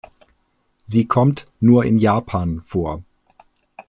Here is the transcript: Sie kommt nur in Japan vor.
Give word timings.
Sie 0.85 1.05
kommt 1.05 1.45
nur 1.59 1.85
in 1.85 1.99
Japan 1.99 2.63
vor. 2.63 3.03